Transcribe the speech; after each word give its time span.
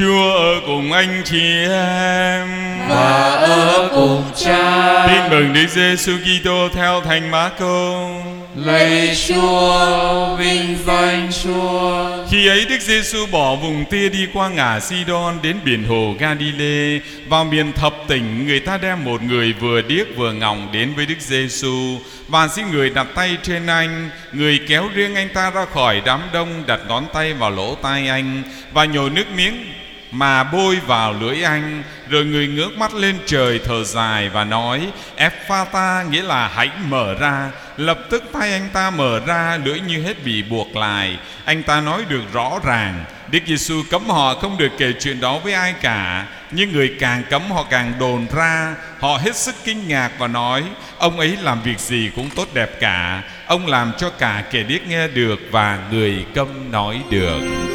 Chúa 0.00 0.32
ở 0.32 0.60
cùng 0.66 0.92
anh 0.92 1.22
chị 1.24 1.42
em. 1.70 2.48
Và 2.88 3.30
ở 3.34 3.88
cùng 3.94 4.22
cha. 4.36 5.06
Tin 5.06 5.30
mừng 5.30 5.52
Đức 5.52 5.66
Giêsu 5.68 6.12
Kitô 6.24 6.68
theo 6.74 7.00
Thánh 7.00 7.30
Marco. 7.30 8.08
lạy 8.56 9.16
Chúa 9.28 10.36
vinh 10.36 10.76
danh 10.86 11.28
Chúa. 11.42 12.26
Khi 12.30 12.46
ấy 12.46 12.64
Đức 12.64 12.80
Giêsu 12.80 13.26
bỏ 13.26 13.54
vùng 13.54 13.84
tia 13.90 14.08
đi 14.08 14.26
qua 14.34 14.48
ngã 14.48 14.80
Sidon 14.80 15.38
đến 15.42 15.56
biển 15.64 15.84
hồ 15.84 16.14
Galilee. 16.18 17.00
Vào 17.28 17.44
miền 17.44 17.72
thập 17.72 17.94
tỉnh 18.08 18.46
người 18.46 18.60
ta 18.60 18.78
đem 18.78 19.04
một 19.04 19.22
người 19.22 19.52
vừa 19.60 19.82
điếc 19.82 20.16
vừa 20.16 20.32
ngọng 20.32 20.68
đến 20.72 20.92
với 20.96 21.06
Đức 21.06 21.20
Giêsu 21.20 21.98
và 22.28 22.48
xin 22.48 22.70
người 22.70 22.90
đặt 22.90 23.06
tay 23.14 23.36
trên 23.42 23.66
anh. 23.66 24.10
Người 24.32 24.60
kéo 24.68 24.88
riêng 24.94 25.14
anh 25.14 25.28
ta 25.34 25.50
ra 25.50 25.64
khỏi 25.74 26.02
đám 26.04 26.20
đông 26.32 26.62
đặt 26.66 26.80
ngón 26.88 27.06
tay 27.12 27.34
vào 27.34 27.50
lỗ 27.50 27.74
tai 27.74 28.08
anh. 28.08 28.42
Và 28.72 28.84
nhồi 28.84 29.10
nước 29.10 29.26
miếng 29.36 29.64
mà 30.10 30.44
bôi 30.44 30.80
vào 30.86 31.12
lưỡi 31.12 31.42
anh, 31.42 31.82
rồi 32.08 32.24
người 32.24 32.48
ngước 32.48 32.78
mắt 32.78 32.94
lên 32.94 33.18
trời 33.26 33.60
thở 33.64 33.84
dài 33.84 34.28
và 34.28 34.44
nói 34.44 34.88
Ephata 35.16 36.02
nghĩa 36.10 36.22
là 36.22 36.48
hãy 36.48 36.70
mở 36.88 37.14
ra. 37.14 37.50
Lập 37.76 37.98
tức 38.10 38.24
tay 38.32 38.52
anh 38.52 38.68
ta 38.72 38.90
mở 38.90 39.20
ra, 39.26 39.58
lưỡi 39.64 39.80
như 39.80 40.02
hết 40.02 40.24
bị 40.24 40.42
buộc 40.42 40.76
lại. 40.76 41.18
Anh 41.44 41.62
ta 41.62 41.80
nói 41.80 42.02
được 42.08 42.22
rõ 42.32 42.50
ràng, 42.64 43.04
Đức 43.30 43.38
Giêsu 43.46 43.82
cấm 43.90 44.06
họ 44.06 44.34
không 44.34 44.58
được 44.58 44.72
kể 44.78 44.92
chuyện 45.00 45.20
đó 45.20 45.38
với 45.38 45.52
ai 45.52 45.74
cả. 45.80 46.26
Nhưng 46.50 46.72
người 46.72 46.96
càng 47.00 47.22
cấm 47.30 47.50
họ 47.50 47.66
càng 47.70 47.92
đồn 47.98 48.26
ra. 48.34 48.74
Họ 49.00 49.16
hết 49.16 49.36
sức 49.36 49.54
kinh 49.64 49.88
ngạc 49.88 50.10
và 50.18 50.28
nói, 50.28 50.62
ông 50.98 51.18
ấy 51.18 51.36
làm 51.42 51.62
việc 51.62 51.78
gì 51.78 52.10
cũng 52.16 52.30
tốt 52.30 52.48
đẹp 52.54 52.80
cả. 52.80 53.22
Ông 53.46 53.66
làm 53.66 53.92
cho 53.98 54.10
cả 54.10 54.44
kẻ 54.50 54.62
điếc 54.62 54.86
nghe 54.86 55.08
được 55.08 55.40
và 55.50 55.78
người 55.90 56.24
câm 56.34 56.70
nói 56.70 57.00
được 57.10 57.69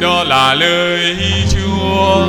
đó 0.00 0.24
là 0.24 0.54
lời 0.54 1.16
Chúa. 1.50 2.26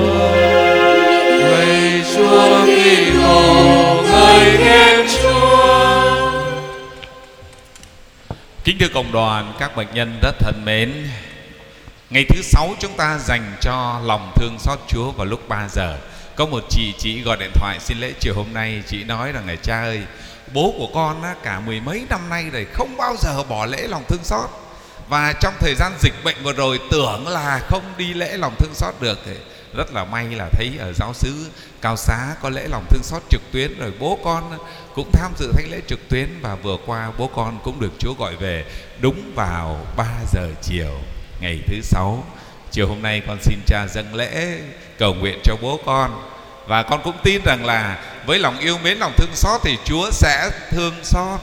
Lạy 1.40 2.04
Chúa 2.16 2.66
Kitô 2.66 4.04
người 4.04 4.58
Thiên 4.58 5.08
Chúa. 5.22 6.32
Kính 8.64 8.78
thưa 8.80 8.88
cộng 8.94 9.12
đoàn, 9.12 9.54
các 9.60 9.76
bệnh 9.76 9.88
nhân 9.94 10.20
rất 10.22 10.36
thân 10.40 10.66
mến 10.66 11.08
Ngày 12.10 12.26
thứ 12.30 12.42
sáu 12.42 12.70
chúng 12.80 12.98
ta 12.98 13.18
dành 13.18 13.56
cho 13.62 14.00
lòng 14.04 14.32
thương 14.36 14.58
xót 14.60 14.80
Chúa 14.88 15.12
vào 15.12 15.26
lúc 15.26 15.50
3 15.50 15.68
giờ. 15.70 15.98
Có 16.36 16.46
một 16.46 16.64
chị, 16.70 16.94
chị 16.98 17.22
gọi 17.22 17.38
điện 17.40 17.52
thoại 17.54 17.78
xin 17.80 17.98
lễ 17.98 18.14
chiều 18.20 18.34
hôm 18.36 18.54
nay 18.54 18.84
Chị 18.88 19.04
nói 19.04 19.32
rằng 19.32 19.48
này 19.48 19.58
cha 19.64 19.82
ơi 19.82 20.02
Bố 20.54 20.74
của 20.78 20.88
con 20.94 21.24
á, 21.24 21.36
cả 21.44 21.60
mười 21.60 21.80
mấy 21.80 22.06
năm 22.10 22.20
nay 22.30 22.46
rồi 22.52 22.66
Không 22.74 22.98
bao 22.98 23.16
giờ 23.20 23.44
bỏ 23.44 23.66
lễ 23.66 23.88
lòng 23.88 24.04
thương 24.08 24.24
xót 24.24 24.50
và 25.10 25.34
trong 25.34 25.54
thời 25.60 25.76
gian 25.76 25.92
dịch 26.00 26.14
bệnh 26.24 26.36
vừa 26.44 26.54
rồi 26.54 26.80
Tưởng 26.92 27.28
là 27.28 27.60
không 27.60 27.84
đi 27.98 28.14
lễ 28.14 28.38
lòng 28.38 28.56
thương 28.60 28.74
xót 28.74 28.94
được 29.00 29.20
thì 29.26 29.32
Rất 29.74 29.94
là 29.94 30.06
may 30.06 30.26
là 30.26 30.50
thấy 30.52 30.72
ở 30.80 30.94
giáo 30.94 31.14
xứ 31.14 31.52
Cao 31.82 31.98
Xá 31.98 32.36
có 32.42 32.50
lễ 32.50 32.68
lòng 32.68 32.86
thương 32.90 33.04
xót 33.04 33.22
trực 33.30 33.42
tuyến 33.52 33.80
Rồi 33.80 33.94
bố 34.00 34.20
con 34.24 34.58
cũng 34.96 35.12
tham 35.14 35.32
dự 35.40 35.52
thánh 35.54 35.72
lễ 35.72 35.82
trực 35.88 36.10
tuyến 36.10 36.30
Và 36.42 36.56
vừa 36.56 36.78
qua 36.86 37.12
bố 37.18 37.30
con 37.36 37.60
cũng 37.64 37.80
được 37.80 37.92
Chúa 38.00 38.14
gọi 38.14 38.36
về 38.36 38.66
Đúng 39.00 39.32
vào 39.36 39.86
3 39.98 40.06
giờ 40.34 40.50
chiều 40.62 41.00
ngày 41.40 41.60
thứ 41.68 41.82
sáu. 41.82 42.24
Chiều 42.72 42.88
hôm 42.88 43.02
nay 43.02 43.22
con 43.28 43.38
xin 43.42 43.60
cha 43.66 43.88
dâng 43.88 44.16
lễ 44.16 44.60
cầu 44.98 45.14
nguyện 45.14 45.40
cho 45.44 45.56
bố 45.62 45.80
con. 45.86 46.30
Và 46.68 46.84
con 46.84 47.02
cũng 47.04 47.16
tin 47.24 47.42
rằng 47.46 47.66
là 47.66 48.04
với 48.26 48.40
lòng 48.40 48.60
yêu 48.60 48.78
mến, 48.78 48.98
lòng 48.98 49.14
thương 49.18 49.36
xót 49.36 49.62
Thì 49.64 49.78
Chúa 49.86 50.10
sẽ 50.12 50.50
thương 50.72 50.94
xót 51.04 51.40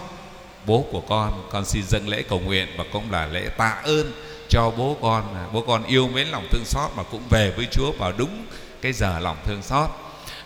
bố 0.67 0.85
của 0.93 1.01
con 1.01 1.49
Con 1.53 1.65
xin 1.65 1.83
dâng 1.89 2.09
lễ 2.09 2.23
cầu 2.23 2.41
nguyện 2.41 2.69
và 2.77 2.85
cũng 2.93 3.11
là 3.11 3.27
lễ 3.27 3.49
tạ 3.57 3.77
ơn 3.85 4.13
cho 4.53 4.71
bố 4.77 4.97
con. 5.03 5.25
Bố 5.53 5.65
con 5.67 5.85
yêu 5.85 6.09
mến 6.09 6.29
lòng 6.29 6.47
thương 6.51 6.65
xót 6.65 6.91
mà 6.97 7.03
cũng 7.03 7.23
về 7.31 7.53
với 7.57 7.67
Chúa 7.71 7.93
vào 7.93 8.13
đúng 8.17 8.47
cái 8.83 8.93
giờ 8.93 9.19
lòng 9.19 9.37
thương 9.47 9.63
xót. 9.63 9.91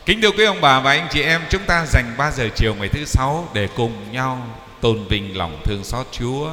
Kính 0.06 0.22
thưa 0.22 0.30
quý 0.30 0.44
ông 0.44 0.60
bà 0.60 0.80
và 0.80 0.90
anh 0.90 1.08
chị 1.10 1.22
em, 1.22 1.40
Chúng 1.50 1.62
ta 1.66 1.86
dành 1.86 2.14
3 2.18 2.30
giờ 2.30 2.48
chiều 2.56 2.74
ngày 2.74 2.88
thứ 2.88 3.04
sáu 3.04 3.48
Để 3.54 3.68
cùng 3.76 4.12
nhau 4.12 4.48
tôn 4.80 5.06
vinh 5.08 5.36
lòng 5.36 5.60
thương 5.64 5.84
xót 5.84 6.06
Chúa 6.12 6.50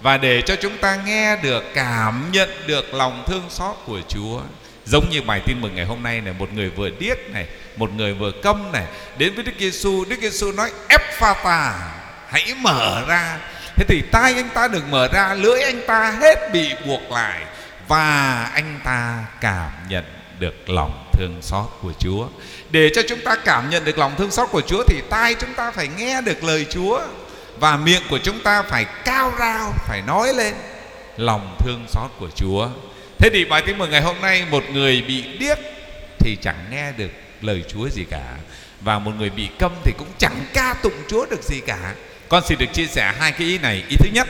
Và 0.00 0.16
để 0.16 0.42
cho 0.42 0.56
chúng 0.56 0.78
ta 0.78 0.96
nghe 1.06 1.36
được, 1.36 1.64
Cảm 1.74 2.32
nhận 2.32 2.48
được 2.66 2.94
lòng 2.94 3.24
thương 3.26 3.44
xót 3.48 3.76
của 3.86 4.00
Chúa. 4.08 4.40
Giống 4.86 5.10
như 5.10 5.22
bài 5.22 5.40
tin 5.46 5.60
mừng 5.60 5.74
ngày 5.74 5.84
hôm 5.84 6.02
nay 6.02 6.20
này, 6.20 6.34
Một 6.38 6.52
người 6.52 6.70
vừa 6.70 6.90
điếc 6.90 7.18
này, 7.30 7.46
Một 7.76 7.90
người 7.92 8.14
vừa 8.14 8.30
câm 8.30 8.72
này, 8.72 8.86
Đến 9.18 9.34
với 9.34 9.44
Đức 9.44 9.52
Giêsu. 9.58 10.04
Đức 10.04 10.16
Giêsu 10.20 10.52
nói 10.52 10.70
Ephata 10.88 11.94
Hãy 12.34 12.54
mở 12.60 13.04
ra. 13.08 13.38
Thế 13.76 13.84
thì 13.88 14.02
tai 14.12 14.34
anh 14.34 14.48
ta 14.54 14.68
được 14.68 14.82
mở 14.90 15.08
ra, 15.12 15.34
Lưỡi 15.34 15.60
anh 15.60 15.80
ta 15.86 16.10
hết 16.20 16.52
bị 16.52 16.70
buộc 16.86 17.10
lại 17.10 17.44
Và 17.88 18.44
anh 18.54 18.80
ta 18.84 19.24
cảm 19.40 19.70
nhận 19.88 20.04
được 20.38 20.70
lòng 20.70 21.10
thương 21.12 21.38
xót 21.42 21.66
của 21.82 21.92
Chúa. 21.98 22.26
Để 22.70 22.90
cho 22.94 23.02
chúng 23.08 23.20
ta 23.20 23.36
cảm 23.44 23.70
nhận 23.70 23.84
được 23.84 23.98
lòng 23.98 24.14
thương 24.18 24.30
xót 24.30 24.48
của 24.50 24.60
Chúa 24.60 24.84
Thì 24.84 25.02
tai 25.10 25.34
chúng 25.34 25.54
ta 25.54 25.70
phải 25.70 25.88
nghe 25.98 26.20
được 26.20 26.44
lời 26.44 26.66
Chúa 26.70 27.00
Và 27.58 27.76
miệng 27.76 28.02
của 28.10 28.18
chúng 28.18 28.40
ta 28.40 28.62
phải 28.62 28.86
cao 29.04 29.32
rao, 29.38 29.72
Phải 29.88 30.02
nói 30.06 30.34
lên 30.34 30.54
lòng 31.16 31.56
thương 31.58 31.86
xót 31.88 32.10
của 32.18 32.28
Chúa. 32.34 32.68
Thế 33.18 33.30
thì 33.32 33.44
bài 33.44 33.62
tin 33.66 33.78
mừng 33.78 33.90
ngày 33.90 34.02
hôm 34.02 34.20
nay, 34.20 34.44
Một 34.50 34.64
người 34.72 35.04
bị 35.08 35.22
điếc 35.38 35.58
Thì 36.18 36.36
chẳng 36.42 36.66
nghe 36.70 36.92
được 36.92 37.10
lời 37.40 37.64
Chúa 37.68 37.88
gì 37.88 38.04
cả 38.10 38.36
Và 38.80 38.98
một 38.98 39.12
người 39.18 39.30
bị 39.30 39.48
câm 39.58 39.72
thì 39.84 39.92
cũng 39.98 40.08
chẳng 40.18 40.46
ca 40.54 40.74
tụng 40.82 41.02
Chúa 41.08 41.26
được 41.26 41.42
gì 41.42 41.60
cả. 41.66 41.94
Con 42.28 42.42
xin 42.48 42.58
được 42.58 42.72
chia 42.72 42.86
sẻ 42.86 43.12
hai 43.18 43.32
cái 43.32 43.46
ý 43.46 43.58
này. 43.58 43.84
Ý 43.88 43.96
thứ 43.96 44.08
nhất, 44.12 44.28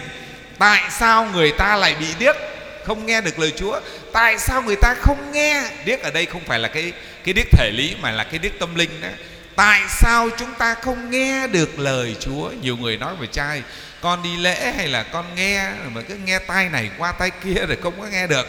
Tại 0.59 0.83
sao 0.91 1.25
người 1.25 1.53
ta 1.53 1.77
lại 1.77 1.95
bị 2.01 2.07
điếc 2.19 2.37
Không 2.85 3.07
nghe 3.07 3.21
được 3.21 3.39
lời 3.39 3.53
Chúa? 3.57 3.81
Tại 4.13 4.39
sao 4.39 4.63
người 4.63 4.77
ta 4.77 4.95
không 5.01 5.33
nghe? 5.33 5.65
Điếc 5.85 6.03
ở 6.03 6.11
đây 6.11 6.27
không 6.27 6.43
phải 6.47 6.59
là 6.59 6.69
cái 6.69 6.93
cái 7.25 7.33
điếc 7.33 7.47
thể 7.51 7.71
lý 7.71 7.97
Mà 8.01 8.11
là 8.11 8.25
cái 8.25 8.39
điếc 8.39 8.59
tâm 8.59 8.75
linh 8.75 9.01
đó. 9.01 9.09
Tại 9.57 9.81
sao 9.89 10.29
chúng 10.39 10.55
ta 10.59 10.75
không 10.75 11.11
nghe 11.11 11.47
được 11.47 11.79
lời 11.79 12.17
Chúa? 12.21 12.51
Nhiều 12.63 12.77
người 12.77 12.97
nói 12.97 13.15
về 13.21 13.27
trai, 13.27 13.63
Con 14.01 14.23
đi 14.23 14.37
lễ 14.37 14.73
hay 14.77 14.89
là 14.89 15.03
con 15.03 15.25
nghe? 15.37 15.71
Mà 15.93 16.01
cứ 16.09 16.15
nghe 16.15 16.39
tai 16.39 16.69
này 16.69 16.91
qua 16.99 17.13
tai 17.13 17.31
kia 17.31 17.67
Rồi 17.67 17.77
không 17.83 18.01
có 18.01 18.07
nghe 18.07 18.27
được. 18.27 18.47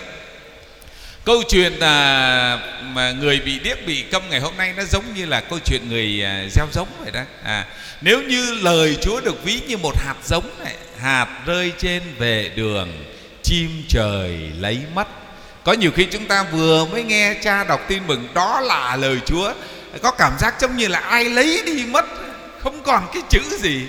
Câu 1.26 1.44
chuyện 1.50 1.74
là 1.74 2.60
mà 2.82 3.12
người 3.12 3.40
bị 3.40 3.60
điếc 3.60 3.86
bị 3.88 4.02
câm 4.02 4.22
ngày 4.30 4.40
hôm 4.40 4.58
nay 4.58 4.74
nó 4.78 4.84
giống 4.84 5.14
như 5.14 5.26
là 5.26 5.42
câu 5.42 5.60
chuyện 5.66 5.90
người 5.90 6.24
à, 6.26 6.44
gieo 6.52 6.68
giống 6.74 6.88
vậy 7.00 7.12
đó. 7.12 7.22
À, 7.44 7.66
nếu 8.02 8.22
như 8.22 8.54
lời 8.62 8.98
Chúa 9.02 9.22
được 9.22 9.44
ví 9.44 9.62
như 9.68 9.78
một 9.78 9.98
hạt 9.98 10.16
giống 10.26 10.50
này, 10.64 10.76
hạt 11.00 11.28
rơi 11.46 11.74
trên 11.78 12.04
vệ 12.18 12.52
đường, 12.56 13.06
chim 13.44 13.84
trời 13.90 14.52
lấy 14.60 14.80
mất. 14.94 15.08
Có 15.64 15.74
nhiều 15.74 15.92
khi 15.96 16.08
chúng 16.12 16.26
ta 16.26 16.44
vừa 16.44 16.86
mới 16.86 17.04
nghe 17.04 17.34
cha 17.44 17.64
đọc 17.64 17.82
tin 17.88 18.08
mừng 18.08 18.28
đó 18.34 18.62
là 18.62 18.96
lời 18.96 19.18
Chúa, 19.26 19.54
có 20.02 20.12
cảm 20.12 20.34
giác 20.40 20.56
giống 20.62 20.78
như 20.78 20.88
là 20.88 21.00
ai 21.00 21.26
lấy 21.26 21.64
đi 21.66 21.86
mất, 21.86 22.06
không 22.60 22.84
còn 22.84 23.08
cái 23.14 23.24
chữ 23.30 23.42
gì, 23.60 23.82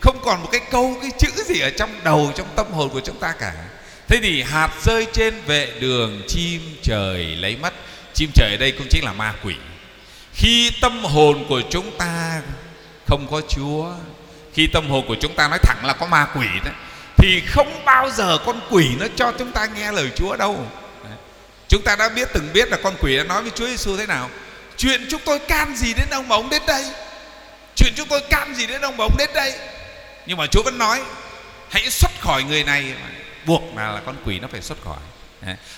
không 0.00 0.18
còn 0.24 0.42
một 0.42 0.48
cái 0.52 0.60
câu 0.70 0.98
cái 1.02 1.10
chữ 1.18 1.42
gì 1.46 1.60
ở 1.60 1.70
trong 1.70 1.90
đầu 2.04 2.32
trong 2.36 2.46
tâm 2.56 2.66
hồn 2.72 2.88
của 2.88 3.00
chúng 3.00 3.20
ta 3.20 3.34
cả. 3.40 3.52
Thế 4.08 4.18
thì 4.22 4.42
hạt 4.42 4.70
rơi 4.84 5.06
trên 5.12 5.34
vệ 5.46 5.72
đường, 5.80 6.22
chim 6.28 6.76
trời 6.82 7.24
lấy 7.24 7.56
mất 7.56 7.74
Chim 8.14 8.30
trời 8.34 8.50
ở 8.50 8.56
đây 8.56 8.72
cũng 8.72 8.86
chính 8.90 9.04
là 9.04 9.12
ma 9.12 9.34
quỷ. 9.44 9.54
Khi 10.34 10.70
tâm 10.80 11.04
hồn 11.04 11.44
của 11.48 11.62
chúng 11.70 11.98
ta 11.98 12.42
không 13.06 13.26
có 13.30 13.40
Chúa, 13.48 13.92
Khi 14.54 14.66
tâm 14.72 14.90
hồn 14.90 15.04
của 15.08 15.16
chúng 15.20 15.34
ta 15.34 15.48
nói 15.48 15.58
thẳng 15.62 15.84
là 15.86 15.92
có 15.92 16.06
ma 16.06 16.26
quỷ 16.34 16.46
đó, 16.64 16.70
Thì 17.16 17.42
không 17.46 17.84
bao 17.84 18.10
giờ 18.10 18.38
con 18.46 18.60
quỷ 18.70 18.88
nó 19.00 19.06
cho 19.16 19.32
chúng 19.38 19.52
ta 19.52 19.66
nghe 19.66 19.92
lời 19.92 20.10
Chúa 20.16 20.36
đâu. 20.36 20.66
Chúng 21.68 21.82
ta 21.82 21.96
đã 21.96 22.08
biết, 22.08 22.28
từng 22.34 22.52
biết 22.52 22.68
là 22.68 22.78
con 22.82 22.94
quỷ 23.00 23.16
đã 23.16 23.24
nói 23.24 23.42
với 23.42 23.50
Chúa 23.54 23.66
Giêsu 23.66 23.96
thế 23.96 24.06
nào? 24.06 24.30
Chuyện 24.76 25.06
chúng 25.10 25.20
tôi 25.24 25.38
can 25.38 25.76
gì 25.76 25.94
đến 25.94 26.06
ông 26.10 26.28
mà 26.28 26.36
ông 26.36 26.50
đến 26.50 26.62
đây? 26.66 26.84
Chuyện 27.76 27.92
chúng 27.96 28.08
tôi 28.08 28.20
can 28.30 28.54
gì 28.54 28.66
đến 28.66 28.80
ông 28.80 28.96
mà 28.96 29.04
ông 29.04 29.16
đến 29.18 29.30
đây? 29.34 29.52
Nhưng 30.26 30.38
mà 30.38 30.46
Chúa 30.46 30.62
vẫn 30.62 30.78
nói, 30.78 31.02
Hãy 31.68 31.90
xuất 31.90 32.10
khỏi 32.20 32.42
người 32.42 32.64
này 32.64 32.84
buộc 33.46 33.76
là, 33.76 33.92
là 33.92 34.00
con 34.06 34.16
quỷ 34.24 34.38
nó 34.40 34.48
phải 34.48 34.62
xuất 34.62 34.78
khỏi. 34.84 34.98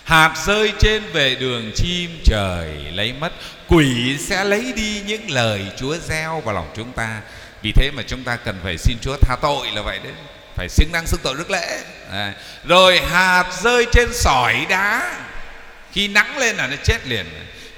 Hạt 0.05 0.35
rơi 0.47 0.73
trên 0.79 1.03
về 1.13 1.35
đường 1.35 1.73
chim 1.77 2.21
trời 2.25 2.69
lấy 2.93 3.13
mất. 3.13 3.33
Quỷ 3.69 4.17
sẽ 4.19 4.45
lấy 4.45 4.73
đi 4.77 5.03
những 5.07 5.31
lời 5.31 5.67
chúa 5.77 5.97
gieo 5.97 6.41
vào 6.41 6.55
lòng 6.55 6.71
chúng 6.77 6.93
ta. 6.93 7.21
Vì 7.63 7.73
thế 7.73 7.91
mà 7.91 8.03
chúng 8.07 8.25
ta 8.25 8.37
cần 8.37 8.61
phải 8.63 8.79
xin 8.79 8.97
chúa 9.03 9.17
tha 9.21 9.37
tội 9.43 9.71
là 9.71 9.83
vậy 9.83 9.99
đấy. 10.05 10.13
Phải 10.57 10.69
xứng 10.69 10.93
đáng 10.93 11.07
xưng 11.07 11.21
tội 11.23 11.35
đức 11.39 11.51
lễ. 11.51 11.81
Rồi 12.65 13.01
hạt 13.01 13.45
rơi 13.63 13.87
trên 13.93 14.09
sỏi 14.13 14.67
đá. 14.69 15.15
Khi 15.93 16.09
nắng 16.09 16.39
lên 16.39 16.57
là 16.57 16.67
nó 16.67 16.77
chết 16.85 17.07
liền. 17.07 17.27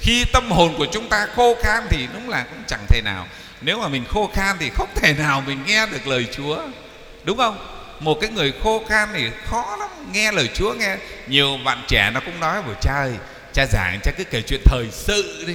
Khi 0.00 0.24
tâm 0.32 0.50
hồn 0.50 0.74
của 0.78 0.86
chúng 0.92 1.08
ta 1.08 1.26
khô 1.36 1.56
khan 1.62 1.82
thì 1.90 2.08
đúng 2.14 2.28
là 2.28 2.44
cũng 2.50 2.62
chẳng 2.66 2.86
thể 2.88 3.00
nào. 3.04 3.26
Nếu 3.60 3.78
mà 3.78 3.88
mình 3.88 4.04
khô 4.08 4.30
khan 4.34 4.56
thì 4.60 4.70
không 4.74 4.88
thể 4.94 5.12
nào 5.12 5.40
mình 5.46 5.62
nghe 5.66 5.86
được 5.86 6.06
lời 6.06 6.26
chúa. 6.36 6.62
Đúng 7.24 7.36
không? 7.36 7.81
Một 8.02 8.20
cái 8.20 8.30
người 8.30 8.52
khô 8.62 8.82
khan 8.88 9.08
thì 9.12 9.28
khó 9.44 9.76
lắm. 9.80 9.88
Nghe 10.12 10.32
lời 10.32 10.48
Chúa 10.54 10.74
nghe 10.74 10.96
nhiều 11.26 11.58
bạn 11.64 11.84
trẻ 11.88 12.10
nó 12.14 12.20
cũng 12.20 12.40
nói 12.40 12.62
với 12.62 12.74
cha 12.80 12.94
ơi 12.94 13.12
cha 13.52 13.66
giảng 13.66 14.00
cha 14.02 14.12
cứ 14.18 14.24
kể 14.24 14.42
chuyện 14.42 14.60
thời 14.64 14.86
sự 14.92 15.44
đi. 15.46 15.54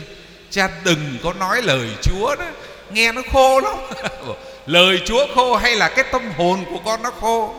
Cha 0.49 0.69
đừng 0.83 1.17
có 1.23 1.33
nói 1.33 1.61
lời 1.61 1.89
Chúa 2.01 2.35
đó. 2.35 2.45
Nghe 2.91 3.11
nó 3.11 3.21
khô 3.31 3.59
lắm. 3.59 3.75
Lời 4.65 5.01
Chúa 5.05 5.27
khô 5.35 5.55
hay 5.55 5.75
là 5.75 5.89
cái 5.89 6.05
tâm 6.11 6.31
hồn 6.37 6.65
của 6.69 6.79
con 6.85 7.03
nó 7.03 7.11
khô? 7.11 7.55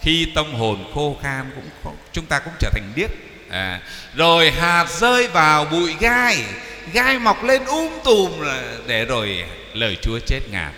Khi 0.00 0.26
tâm 0.34 0.54
hồn 0.54 0.90
khô 0.94 1.16
khan 1.22 1.50
cũng 1.54 1.94
chúng 2.12 2.26
ta 2.26 2.38
cũng 2.38 2.52
trở 2.58 2.70
thành 2.72 2.92
điếc. 2.94 3.10
À, 3.50 3.80
rồi 4.14 4.50
hạt 4.50 4.86
rơi 4.88 5.28
vào 5.28 5.64
bụi 5.64 5.94
gai 6.00 6.44
gai 6.92 7.18
mọc 7.18 7.44
lên 7.44 7.64
um 7.64 7.88
tùm 8.04 8.30
để 8.86 9.04
rồi 9.04 9.44
lời 9.72 9.96
Chúa 10.02 10.18
chết 10.26 10.40
ngạt 10.50 10.72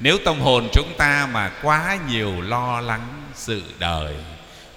nếu 0.00 0.18
tâm 0.24 0.40
hồn 0.40 0.68
chúng 0.72 0.92
ta 0.98 1.28
mà 1.32 1.50
quá 1.62 1.98
nhiều 2.08 2.40
lo 2.40 2.80
lắng 2.80 3.06
sự 3.34 3.62
đời, 3.78 4.14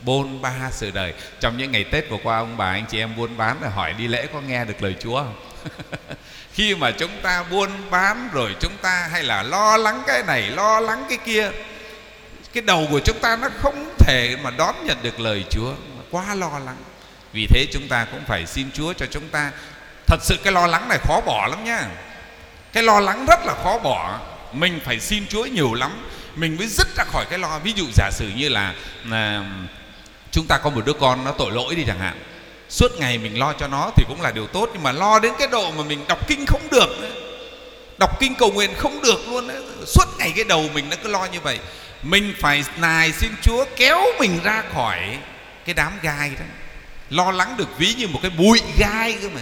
bôn 0.02 0.42
ba 0.42 0.54
sự 0.72 0.92
đời, 0.92 1.14
trong 1.40 1.58
những 1.58 1.72
ngày 1.72 1.84
tết 1.84 2.10
vừa 2.10 2.18
qua 2.24 2.38
ông 2.38 2.58
bà 2.58 2.66
anh 2.66 2.86
chị 2.86 3.00
em 3.00 3.16
buôn 3.16 3.38
bán 3.38 3.58
rồi 3.62 3.72
hỏi 3.72 3.94
đi 3.94 4.08
lễ 4.08 4.28
có 4.34 4.42
nghe 4.42 4.66
được 4.66 4.84
lời 4.84 4.96
chúa 5.00 5.18
không? 5.18 5.36
Khi 6.54 6.76
mà 6.76 6.92
chúng 6.92 7.12
ta 7.22 7.44
buôn 7.44 7.70
bán 7.90 8.30
rồi 8.34 8.56
chúng 8.60 8.78
ta 8.82 9.08
hay 9.12 9.24
là 9.24 9.44
lo 9.44 9.78
lắng 9.78 10.04
cái 10.08 10.24
này, 10.24 10.42
lo 10.42 10.80
lắng 10.80 11.06
cái 11.10 11.18
kia, 11.26 11.52
cái 12.54 12.62
đầu 12.62 12.88
của 12.92 13.00
chúng 13.00 13.20
ta 13.20 13.36
nó 13.36 13.50
không 13.58 13.94
thể 14.00 14.38
mà 14.44 14.50
đón 14.50 14.76
nhận 14.86 14.98
được 15.02 15.20
lời 15.20 15.46
chúa 15.50 15.74
quá 16.12 16.36
lo 16.36 16.60
lắng. 16.66 16.78
Vì 17.34 17.48
thế 17.48 17.66
chúng 17.72 17.88
ta 17.88 18.06
cũng 18.12 18.22
phải 18.28 18.46
xin 18.46 18.72
chúa 18.74 18.94
cho 18.94 19.06
chúng 19.06 19.30
ta 19.30 19.52
thật 20.08 20.20
sự 20.22 20.38
cái 20.44 20.54
lo 20.54 20.68
lắng 20.68 20.90
này 20.90 20.98
khó 20.98 21.22
bỏ 21.26 21.48
lắm 21.48 21.64
nhá 21.64 21.88
cái 22.74 22.84
lo 22.84 23.00
lắng 23.00 23.26
rất 23.26 23.46
là 23.46 23.54
khó 23.64 23.80
bỏ 23.80 24.20
mình 24.54 24.80
phải 24.86 25.00
xin 25.00 25.28
chúa 25.28 25.46
nhiều 25.46 25.74
lắm. 25.74 25.92
Mình 26.36 26.58
mới 26.58 26.68
dứt 26.68 26.88
ra 26.96 27.04
khỏi 27.04 27.26
cái 27.30 27.40
lo. 27.40 27.60
Ví 27.60 27.74
dụ 27.76 27.86
giả 27.94 28.10
sử 28.12 28.32
như 28.36 28.50
là, 28.50 28.74
à, 29.12 29.44
chúng 30.32 30.46
ta 30.48 30.58
có 30.58 30.70
một 30.70 30.86
đứa 30.86 30.94
con 30.94 31.24
nó 31.24 31.32
tội 31.32 31.52
lỗi 31.52 31.76
đi 31.76 31.84
chẳng 31.88 32.00
hạn. 32.00 32.20
Suốt 32.70 32.92
ngày 33.00 33.18
mình 33.18 33.40
lo 33.40 33.54
cho 33.54 33.68
nó 33.68 33.92
thì 33.96 34.06
cũng 34.08 34.22
là 34.22 34.32
điều 34.32 34.48
tốt 34.48 34.70
nhưng 34.74 34.84
mà 34.84 34.92
lo 34.92 35.20
đến 35.20 35.34
cái 35.40 35.48
độ 35.48 35.72
mà 35.72 35.84
mình 35.84 36.06
đọc 36.08 36.28
kinh 36.28 36.46
không 36.46 36.62
được 36.72 36.90
đọc 38.00 38.20
kinh 38.20 38.36
cầu 38.36 38.52
nguyện 38.52 38.70
không 38.78 39.02
được 39.02 39.28
luôn 39.28 39.50
suốt 39.86 40.06
ngày 40.18 40.34
cái 40.36 40.44
đầu 40.44 40.70
mình 40.74 40.90
nó 40.90 40.96
cứ 41.04 41.10
lo 41.10 41.26
như 41.26 41.40
vậy. 41.40 41.60
Mình 42.04 42.34
phải 42.40 42.64
nài 42.78 43.12
xin 43.12 43.32
chúa 43.42 43.66
kéo 43.76 44.02
mình 44.20 44.40
ra 44.44 44.64
khỏi 44.74 45.18
cái 45.66 45.74
đám 45.74 45.92
gai 46.02 46.30
đó. 46.30 46.46
Lo 47.10 47.32
lắng 47.32 47.56
được 47.58 47.78
ví 47.78 47.94
như 47.94 48.08
một 48.08 48.20
cái 48.22 48.32
bụi 48.32 48.62
gai 48.78 49.18
cơ 49.22 49.30
mà. 49.30 49.42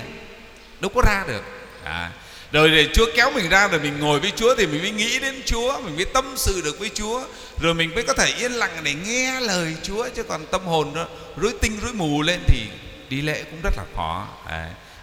Đâu 0.80 0.92
có 0.96 1.02
ra 1.06 1.24
được. 1.28 1.44
À, 1.84 2.12
rồi 2.52 2.70
để 2.70 2.88
Chúa 2.94 3.06
kéo 3.16 3.32
mình 3.32 3.50
ra 3.50 3.68
rồi 3.68 3.80
mình 3.80 4.00
ngồi 4.00 4.20
với 4.20 4.32
Chúa 4.36 4.56
thì 4.56 4.68
mình 4.68 4.82
mới 4.82 4.92
nghĩ 4.92 5.20
đến 5.20 5.42
Chúa, 5.46 5.80
mình 5.80 5.96
mới 5.96 6.06
tâm 6.06 6.34
sự 6.36 6.62
được 6.66 6.80
với 6.80 6.90
Chúa. 6.94 7.22
Rồi 7.62 7.74
mình 7.74 7.96
mới 7.96 8.04
có 8.04 8.14
thể 8.14 8.34
yên 8.38 8.52
lặng 8.52 8.78
để 8.84 8.94
nghe 8.94 9.40
lời 9.40 9.76
Chúa, 9.84 10.10
chứ 10.16 10.24
còn 10.24 10.46
tâm 10.46 10.66
hồn 10.66 10.92
nó 10.94 11.06
rối 11.38 11.54
tinh, 11.62 11.80
rối 11.82 11.94
mù 11.94 12.22
lên 12.22 12.40
thì 12.48 12.60
đi 13.10 13.22
lễ 13.22 13.44
cũng 13.44 13.60
rất 13.64 13.74
là 13.78 13.84
khó. 13.96 14.28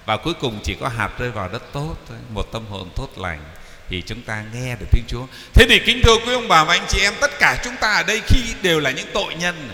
Và 0.07 0.17
cuối 0.17 0.35
cùng 0.41 0.61
chỉ 0.65 0.77
có 0.81 0.89
hạt 0.89 1.11
rơi 1.19 1.31
vào 1.31 1.49
đất 1.49 1.63
tốt 1.73 1.97
thôi, 2.09 2.19
một 2.35 2.53
tâm 2.53 2.67
hồn 2.71 2.91
tốt 2.97 3.09
lành 3.17 3.41
thì 3.91 4.03
chúng 4.07 4.23
ta 4.23 4.43
nghe 4.55 4.77
được 4.81 4.87
tiếng 4.93 5.05
Chúa. 5.09 5.27
Thế 5.55 5.67
thì 5.69 5.79
kính 5.87 6.01
thưa 6.05 6.17
quý 6.27 6.33
ông 6.33 6.49
bà 6.49 6.65
và 6.65 6.75
anh 6.75 6.87
chị 6.89 7.01
em, 7.01 7.15
tất 7.21 7.39
cả 7.39 7.59
chúng 7.65 7.77
ta 7.77 7.93
ở 7.93 8.03
đây 8.03 8.23
khi 8.27 8.41
đều 8.63 8.81
là 8.81 8.91
những 8.91 9.09
tội 9.15 9.35
nhân, 9.35 9.69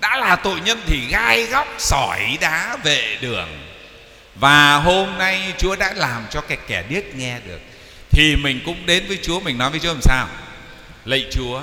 đã 0.00 0.16
là 0.16 0.36
tội 0.36 0.60
nhân 0.60 0.80
thì 0.86 1.06
gai 1.10 1.46
góc, 1.46 1.68
sỏi 1.78 2.38
đá 2.40 2.76
vệ 2.84 3.18
đường 3.20 3.67
và 4.40 4.76
hôm 4.76 5.18
nay 5.18 5.54
Chúa 5.58 5.76
đã 5.76 5.92
làm 5.92 6.26
cho 6.30 6.40
cái 6.40 6.58
kẻ 6.66 6.84
điếc 6.88 7.14
nghe 7.14 7.40
được. 7.46 7.60
Thì 8.10 8.36
mình 8.36 8.60
cũng 8.64 8.86
đến 8.86 9.04
với 9.08 9.18
Chúa 9.22 9.40
mình 9.40 9.58
nói 9.58 9.70
với 9.70 9.80
Chúa 9.80 9.88
làm 9.88 10.02
sao? 10.02 10.28
Lạy 11.04 11.26
Chúa 11.30 11.62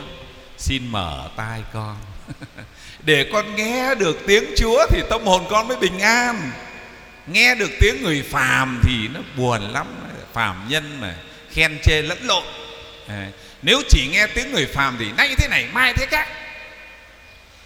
xin 0.58 0.88
mở 0.88 1.30
tai 1.36 1.62
con. 1.74 1.96
Để 3.04 3.30
con 3.34 3.56
nghe 3.56 3.96
được 3.96 4.20
tiếng 4.28 4.44
Chúa 4.58 4.86
thì 4.90 5.02
tâm 5.10 5.26
hồn 5.26 5.46
con 5.50 5.68
mới 5.68 5.78
bình 5.78 6.00
an. 6.00 6.52
Nghe 7.28 7.56
được 7.56 7.72
tiếng 7.80 8.04
người 8.04 8.24
phàm 8.32 8.82
thì 8.84 9.08
nó 9.14 9.20
buồn 9.38 9.62
lắm. 9.62 9.88
Phàm 10.34 10.66
nhân 10.70 11.02
mà 11.02 11.16
khen 11.52 11.80
chê 11.84 12.02
lẫn 12.02 12.18
lộn. 12.24 12.44
À, 13.08 13.28
nếu 13.62 13.82
chỉ 13.90 14.08
nghe 14.12 14.28
tiếng 14.28 14.52
người 14.52 14.66
phàm 14.66 14.96
thì 15.00 15.06
nay 15.18 15.36
thế 15.38 15.48
này 15.48 15.68
mai 15.74 15.94
thế 15.94 16.06
khác. 16.06 16.28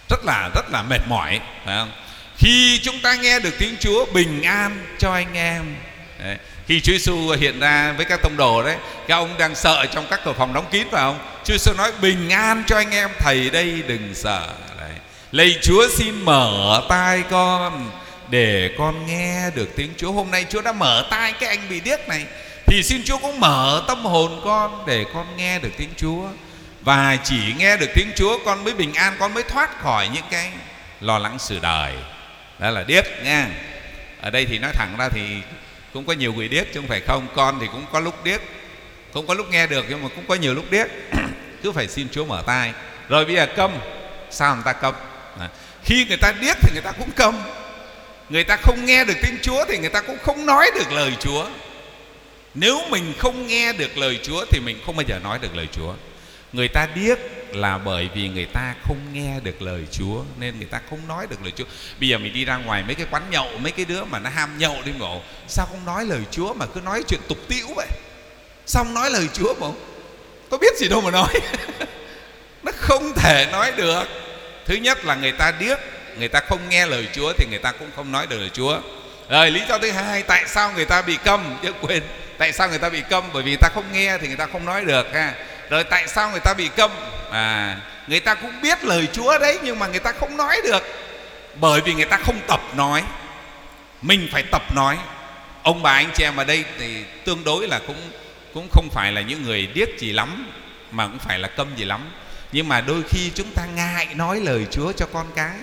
Rất 0.08 0.24
là 0.24 0.50
rất 0.54 0.70
là 0.70 0.82
mệt 0.82 1.00
mỏi 1.08 1.40
phải 1.64 1.76
không? 1.78 1.92
Khi 2.40 2.80
chúng 2.82 3.00
ta 3.00 3.14
nghe 3.14 3.38
được 3.38 3.54
tiếng 3.58 3.76
Chúa 3.80 4.06
bình 4.12 4.42
an 4.42 4.86
cho 4.98 5.12
anh 5.12 5.34
em, 5.34 5.76
đấy. 6.24 6.36
khi 6.66 6.80
Chúa 6.80 6.92
Giêsu 6.92 7.30
hiện 7.40 7.60
ra 7.60 7.94
với 7.96 8.04
các 8.04 8.22
tông 8.22 8.36
đồ 8.36 8.62
đấy, 8.62 8.76
các 9.08 9.14
ông 9.14 9.38
đang 9.38 9.54
sợ 9.54 9.86
trong 9.86 10.06
các 10.10 10.20
cửa 10.24 10.32
phòng 10.32 10.52
đóng 10.52 10.66
kín 10.70 10.86
phải 10.90 11.00
không 11.00 11.18
Chúa 11.44 11.52
Giêsu 11.52 11.72
nói, 11.74 11.92
bình 12.02 12.30
an 12.30 12.62
cho 12.66 12.76
anh 12.76 12.90
em, 12.90 13.10
thầy 13.18 13.50
đây 13.50 13.82
đừng 13.86 14.14
sợ 14.14 14.48
đấy. 14.80 14.90
lạy 15.32 15.58
Chúa 15.62 15.88
xin 15.88 16.24
mở 16.24 16.82
tai 16.88 17.22
con 17.30 17.90
để 18.30 18.70
con 18.78 19.06
nghe 19.06 19.50
được 19.54 19.68
tiếng 19.76 19.90
Chúa 19.96 20.12
hôm 20.12 20.30
nay 20.30 20.46
Chúa 20.50 20.62
đã 20.62 20.72
mở 20.72 21.06
tai 21.10 21.32
cái 21.32 21.48
anh 21.48 21.68
bị 21.68 21.80
điếc 21.80 22.08
này, 22.08 22.24
thì 22.66 22.82
xin 22.82 23.02
Chúa 23.04 23.18
cũng 23.18 23.40
mở 23.40 23.84
tâm 23.88 24.04
hồn 24.04 24.40
con 24.44 24.84
để 24.86 25.04
con 25.14 25.26
nghe 25.36 25.58
được 25.58 25.72
tiếng 25.76 25.90
Chúa 25.96 26.22
và 26.80 27.16
chỉ 27.24 27.54
nghe 27.58 27.76
được 27.76 27.90
tiếng 27.94 28.12
Chúa, 28.16 28.38
con 28.44 28.64
mới 28.64 28.74
bình 28.74 28.94
an, 28.94 29.16
con 29.18 29.34
mới 29.34 29.42
thoát 29.42 29.80
khỏi 29.80 30.08
những 30.08 30.24
cái 30.30 30.50
lo 31.00 31.18
lắng 31.18 31.36
sự 31.38 31.58
đời 31.62 31.94
đó 32.60 32.70
là 32.70 32.82
điếc 32.82 33.04
nha. 33.24 33.48
Ở 34.20 34.30
đây 34.30 34.46
thì 34.46 34.58
nói 34.58 34.72
thẳng 34.74 34.96
ra 34.98 35.08
thì 35.08 35.22
cũng 35.92 36.04
có 36.04 36.12
nhiều 36.12 36.32
người 36.32 36.48
điếc 36.48 36.66
chứ 36.72 36.80
không 36.80 36.88
phải 36.88 37.00
không. 37.00 37.26
Con 37.34 37.58
thì 37.60 37.66
cũng 37.72 37.86
có 37.92 38.00
lúc 38.00 38.24
điếc 38.24 38.40
cũng 39.12 39.26
có 39.26 39.34
lúc 39.34 39.50
nghe 39.50 39.66
được 39.66 39.86
nhưng 39.88 40.02
mà 40.02 40.08
cũng 40.14 40.24
có 40.28 40.34
nhiều 40.34 40.54
lúc 40.54 40.64
điếc. 40.70 40.86
Cứ 41.62 41.72
phải 41.72 41.88
xin 41.88 42.08
Chúa 42.12 42.24
mở 42.24 42.42
tai. 42.46 42.72
Rồi 43.08 43.24
bây 43.24 43.34
giờ 43.34 43.46
câm. 43.56 43.70
Sao 44.30 44.54
người 44.54 44.64
ta 44.64 44.72
câm? 44.72 44.94
À, 45.38 45.48
khi 45.84 46.06
người 46.08 46.16
ta 46.16 46.32
điếc 46.40 46.56
thì 46.60 46.72
người 46.72 46.82
ta 46.82 46.92
cũng 46.92 47.10
câm. 47.10 47.42
Người 48.28 48.44
ta 48.44 48.56
không 48.56 48.84
nghe 48.84 49.04
được 49.04 49.16
tiếng 49.22 49.38
Chúa 49.42 49.64
thì 49.68 49.78
người 49.78 49.88
ta 49.88 50.00
cũng 50.00 50.18
không 50.22 50.46
nói 50.46 50.70
được 50.74 50.92
lời 50.92 51.12
Chúa. 51.20 51.46
Nếu 52.54 52.80
mình 52.90 53.12
không 53.18 53.46
nghe 53.46 53.72
được 53.72 53.98
lời 53.98 54.20
Chúa 54.22 54.44
thì 54.50 54.60
mình 54.60 54.80
không 54.86 54.96
bao 54.96 55.04
giờ 55.08 55.18
nói 55.24 55.38
được 55.42 55.56
lời 55.56 55.66
Chúa. 55.72 55.94
Người 56.52 56.68
ta 56.68 56.86
điếc 56.94 57.18
là 57.56 57.78
bởi 57.78 58.08
vì 58.14 58.28
người 58.28 58.46
ta 58.46 58.74
không 58.86 58.98
nghe 59.12 59.40
được 59.42 59.62
lời 59.62 59.84
Chúa 59.90 60.22
nên 60.38 60.58
người 60.58 60.68
ta 60.70 60.80
không 60.90 61.08
nói 61.08 61.26
được 61.30 61.36
lời 61.42 61.52
Chúa. 61.56 61.64
Bây 62.00 62.08
giờ 62.08 62.18
mình 62.18 62.32
đi 62.32 62.44
ra 62.44 62.56
ngoài 62.56 62.82
mấy 62.86 62.94
cái 62.94 63.06
quán 63.10 63.22
nhậu, 63.30 63.48
mấy 63.58 63.72
cái 63.72 63.84
đứa 63.84 64.04
mà 64.04 64.18
nó 64.18 64.30
ham 64.30 64.58
nhậu 64.58 64.76
đi 64.84 64.92
ngộ, 64.98 65.20
sao 65.48 65.66
không 65.66 65.84
nói 65.86 66.04
lời 66.04 66.20
Chúa 66.30 66.54
mà 66.54 66.66
cứ 66.66 66.80
nói 66.80 67.02
chuyện 67.08 67.20
tục 67.28 67.38
tĩu 67.48 67.66
vậy? 67.76 67.88
Xong 68.66 68.94
nói 68.94 69.10
lời 69.10 69.28
Chúa 69.32 69.54
mà 69.60 69.66
có 70.50 70.58
biết 70.58 70.76
gì 70.76 70.88
đâu 70.88 71.00
mà 71.00 71.10
nói. 71.10 71.34
nó 72.62 72.72
không 72.76 73.12
thể 73.16 73.48
nói 73.52 73.72
được. 73.76 74.04
Thứ 74.66 74.74
nhất 74.74 75.04
là 75.04 75.14
người 75.14 75.32
ta 75.32 75.52
điếc, 75.60 75.78
người 76.18 76.28
ta 76.28 76.40
không 76.48 76.68
nghe 76.68 76.86
lời 76.86 77.08
Chúa 77.12 77.32
thì 77.32 77.46
người 77.50 77.58
ta 77.58 77.72
cũng 77.72 77.88
không 77.96 78.12
nói 78.12 78.26
được 78.26 78.38
lời 78.38 78.50
Chúa. 78.52 78.80
Rồi 79.28 79.50
lý 79.50 79.60
do 79.68 79.78
thứ 79.78 79.90
hai 79.90 80.22
tại 80.22 80.44
sao 80.46 80.72
người 80.72 80.84
ta 80.86 81.02
bị 81.02 81.16
câm? 81.24 81.56
Chứ 81.62 81.72
quên. 81.80 82.02
Tại 82.38 82.52
sao 82.52 82.68
người 82.68 82.78
ta 82.78 82.88
bị 82.88 83.02
câm? 83.10 83.24
Bởi 83.32 83.42
vì 83.42 83.50
người 83.50 83.58
ta 83.60 83.68
không 83.74 83.84
nghe 83.92 84.18
thì 84.18 84.28
người 84.28 84.36
ta 84.36 84.46
không 84.52 84.64
nói 84.64 84.84
được 84.84 85.14
ha 85.14 85.34
rồi 85.70 85.84
tại 85.84 86.08
sao 86.08 86.30
người 86.30 86.40
ta 86.40 86.54
bị 86.54 86.68
câm 86.76 86.90
à 87.30 87.76
người 88.06 88.20
ta 88.20 88.34
cũng 88.34 88.60
biết 88.62 88.84
lời 88.84 89.08
chúa 89.12 89.38
đấy 89.38 89.58
nhưng 89.62 89.78
mà 89.78 89.86
người 89.86 89.98
ta 89.98 90.12
không 90.12 90.36
nói 90.36 90.60
được. 90.64 90.82
Bởi 91.60 91.80
vì 91.80 91.94
người 91.94 92.04
ta 92.04 92.16
không 92.16 92.40
tập 92.46 92.60
nói. 92.76 93.02
Mình 94.02 94.28
phải 94.32 94.42
tập 94.42 94.62
nói. 94.74 94.98
Ông 95.62 95.82
bà 95.82 95.92
anh 95.92 96.10
chị 96.14 96.24
em 96.24 96.36
ở 96.36 96.44
đây 96.44 96.64
thì 96.78 97.04
tương 97.24 97.44
đối 97.44 97.68
là 97.68 97.80
cũng 97.86 98.10
cũng 98.54 98.68
không 98.72 98.88
phải 98.92 99.12
là 99.12 99.20
những 99.20 99.42
người 99.42 99.66
điếc 99.66 99.88
gì 99.98 100.12
lắm 100.12 100.52
mà 100.90 101.06
cũng 101.06 101.18
phải 101.18 101.38
là 101.38 101.48
câm 101.48 101.76
gì 101.76 101.84
lắm. 101.84 102.00
Nhưng 102.52 102.68
mà 102.68 102.80
đôi 102.80 103.02
khi 103.08 103.30
chúng 103.34 103.50
ta 103.54 103.66
ngại 103.74 104.08
nói 104.14 104.40
lời 104.40 104.66
chúa 104.70 104.92
cho 104.92 105.06
con 105.12 105.26
cái. 105.36 105.56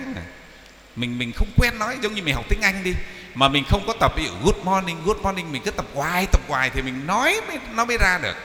Mình 0.96 1.18
mình 1.18 1.32
không 1.36 1.48
quen 1.56 1.78
nói 1.78 1.96
giống 2.02 2.14
như 2.14 2.22
mình 2.22 2.34
học 2.34 2.44
tiếng 2.48 2.62
anh 2.62 2.84
đi. 2.84 2.92
Mà 3.34 3.48
mình 3.48 3.64
không 3.68 3.86
có 3.86 3.94
tập 4.00 4.12
ví 4.16 4.24
dụ 4.24 4.30
good 4.44 4.56
morning 4.64 4.96
good 5.04 5.16
morning 5.16 5.52
mình 5.52 5.62
cứ 5.64 5.70
tập 5.70 5.86
hoài 5.94 6.26
tập 6.32 6.40
hoài 6.48 6.70
thì 6.70 6.82
mình 6.82 7.06
nói 7.06 7.40
mới, 7.48 7.58
nó 7.74 7.84
mới 7.84 7.98
ra 7.98 8.18
được. 8.22 8.36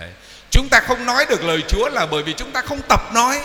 Đấy. 0.00 0.10
Chúng 0.50 0.68
ta 0.68 0.80
không 0.80 1.06
nói 1.06 1.26
được 1.28 1.44
lời 1.44 1.62
Chúa 1.68 1.88
là 1.88 2.06
bởi 2.06 2.22
vì 2.22 2.32
chúng 2.32 2.52
ta 2.52 2.62
không 2.62 2.80
tập 2.88 3.00
nói. 3.14 3.40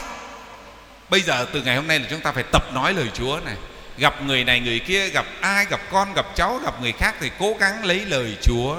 Bây 1.10 1.22
giờ 1.22 1.46
từ 1.53 1.62
ngày 1.62 1.75
hôm 1.75 1.88
nay 1.88 2.00
là 2.00 2.08
chúng 2.10 2.20
ta 2.20 2.31
phải 2.31 2.43
tập 2.51 2.63
nói 2.74 2.93
lời 2.93 3.10
Chúa 3.13 3.39
này. 3.46 3.55
Gặp 3.98 4.22
người 4.22 4.43
này 4.43 4.60
người 4.60 4.79
kia, 4.79 5.08
gặp 5.08 5.25
ai, 5.41 5.65
gặp 5.65 5.79
con, 5.91 6.13
gặp 6.13 6.25
cháu, 6.36 6.58
gặp 6.58 6.81
người 6.81 6.91
khác 6.91 7.15
thì 7.20 7.31
cố 7.39 7.55
gắng 7.60 7.86
lấy 7.86 8.05
lời 8.05 8.38
Chúa 8.41 8.77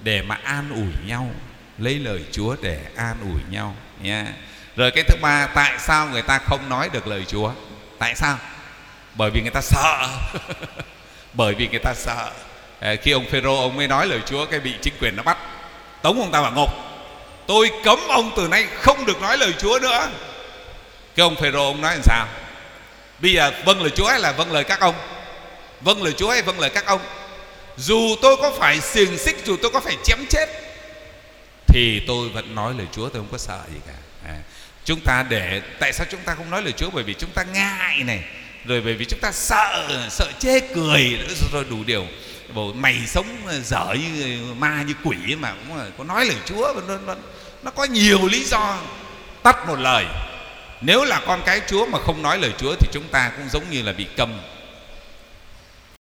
để 0.00 0.22
mà 0.22 0.38
an 0.42 0.70
ủi 0.70 1.08
nhau. 1.08 1.30
Lấy 1.78 1.94
lời 1.94 2.20
Chúa 2.32 2.56
để 2.62 2.80
an 2.96 3.16
ủi 3.22 3.40
nhau 3.50 3.74
nha. 4.00 4.26
Rồi 4.76 4.90
cái 4.90 5.04
thứ 5.04 5.16
ba, 5.22 5.46
tại 5.46 5.78
sao 5.78 6.08
người 6.08 6.22
ta 6.22 6.38
không 6.38 6.68
nói 6.68 6.88
được 6.92 7.06
lời 7.06 7.24
Chúa? 7.28 7.52
Tại 7.98 8.14
sao? 8.14 8.38
Bởi 9.14 9.30
vì 9.30 9.40
người 9.40 9.50
ta 9.50 9.60
sợ. 9.60 10.08
bởi 11.34 11.54
vì 11.54 11.68
người 11.68 11.80
ta 11.84 11.94
sợ. 11.94 12.32
Khi 13.02 13.10
ông 13.10 13.26
Phêrô 13.30 13.60
ông 13.60 13.76
mới 13.76 13.88
nói 13.88 14.06
lời 14.06 14.20
Chúa 14.26 14.46
cái 14.46 14.60
bị 14.60 14.74
chính 14.82 14.94
quyền 15.00 15.16
nó 15.16 15.22
bắt 15.22 15.38
tống 16.02 16.20
ông 16.20 16.30
ta 16.30 16.40
vào 16.40 16.52
ngục 16.52 16.85
tôi 17.46 17.70
cấm 17.84 17.98
ông 18.08 18.32
từ 18.36 18.48
nay 18.48 18.66
không 18.80 19.06
được 19.06 19.20
nói 19.20 19.38
lời 19.38 19.54
Chúa 19.58 19.78
nữa. 19.78 20.10
Cái 21.16 21.24
ông 21.24 21.36
Phêrô 21.36 21.66
ông 21.66 21.80
nói 21.80 21.94
làm 21.94 22.02
sao? 22.02 22.28
Bây 23.18 23.32
giờ 23.32 23.52
vâng 23.64 23.80
lời 23.80 23.90
Chúa 23.90 24.06
hay 24.06 24.20
là 24.20 24.32
vâng 24.32 24.52
lời 24.52 24.64
các 24.64 24.80
ông? 24.80 24.94
Vâng 25.80 26.02
lời 26.02 26.12
Chúa 26.12 26.30
hay 26.30 26.42
vâng 26.42 26.60
lời 26.60 26.70
các 26.70 26.86
ông? 26.86 27.00
Dù 27.76 28.16
tôi 28.22 28.36
có 28.36 28.50
phải 28.58 28.80
xiềng 28.80 29.18
xích 29.18 29.36
dù 29.44 29.56
tôi 29.62 29.70
có 29.70 29.80
phải 29.80 29.96
chém 30.04 30.18
chết 30.30 30.48
thì 31.66 32.02
tôi 32.06 32.28
vẫn 32.28 32.54
nói 32.54 32.74
lời 32.78 32.86
Chúa 32.92 33.08
tôi 33.08 33.22
không 33.22 33.32
có 33.32 33.38
sợ 33.38 33.60
gì 33.72 33.78
cả. 33.86 33.92
À, 34.26 34.36
chúng 34.84 35.00
ta 35.00 35.24
để 35.28 35.62
tại 35.78 35.92
sao 35.92 36.06
chúng 36.10 36.20
ta 36.20 36.34
không 36.34 36.50
nói 36.50 36.62
lời 36.62 36.72
Chúa? 36.72 36.90
Bởi 36.90 37.04
vì 37.04 37.14
chúng 37.14 37.30
ta 37.34 37.42
ngại 37.42 37.98
này 38.04 38.24
rồi 38.68 38.80
bởi 38.80 38.94
vì 38.94 39.04
chúng 39.04 39.20
ta 39.20 39.32
sợ 39.32 39.88
sợ 40.10 40.32
chê 40.38 40.60
cười 40.60 41.18
rồi 41.52 41.64
đủ 41.70 41.84
điều. 41.86 42.06
Bộ 42.54 42.72
mày 42.72 43.02
sống 43.06 43.26
ờ, 43.46 43.60
dở 43.60 43.94
như 43.94 44.38
ma 44.58 44.82
như 44.82 44.94
quỷ 45.04 45.16
mà 45.40 45.54
cũng 45.68 45.78
có 45.98 46.04
nói 46.04 46.26
lời 46.26 46.36
Chúa 46.46 46.72
nó, 46.88 46.98
nó, 47.06 47.14
nó 47.62 47.70
có 47.70 47.84
nhiều 47.84 48.28
lý 48.28 48.44
do 48.44 48.78
tắt 49.42 49.66
một 49.66 49.78
lời. 49.78 50.04
Nếu 50.80 51.04
là 51.04 51.20
con 51.26 51.42
cái 51.46 51.60
Chúa 51.68 51.86
mà 51.86 51.98
không 51.98 52.22
nói 52.22 52.38
lời 52.38 52.52
Chúa 52.58 52.74
thì 52.80 52.86
chúng 52.92 53.08
ta 53.10 53.32
cũng 53.36 53.48
giống 53.48 53.70
như 53.70 53.82
là 53.82 53.92
bị 53.92 54.06
cầm 54.16 54.40